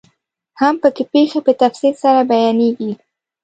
[0.59, 2.91] هم پکې پيښې په تفصیل سره بیانیږي.